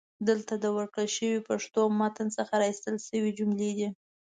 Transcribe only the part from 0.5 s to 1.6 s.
د ورکړل شوي